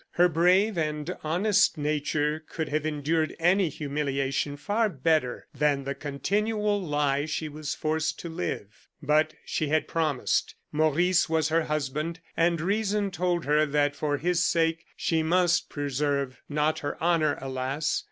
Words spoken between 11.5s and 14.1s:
husband, and reason told her that